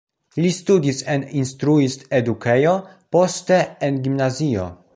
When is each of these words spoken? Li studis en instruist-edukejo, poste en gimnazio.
Li 0.43 0.51
studis 0.59 1.01
en 1.15 1.25
instruist-edukejo, 1.41 2.73
poste 3.17 3.61
en 3.89 4.01
gimnazio. 4.09 4.67